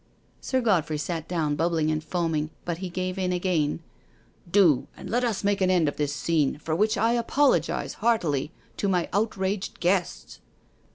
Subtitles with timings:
[0.39, 3.81] Sir Godfrey sat down bubbling and foaming, but he gave in again:"
[4.51, 8.51] Do, and let us make an end of this scene, for which I apologise heartily
[8.77, 10.39] to my outraged guests."